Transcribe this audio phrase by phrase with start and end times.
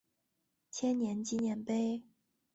[0.71, 2.01] 千年纪念碑。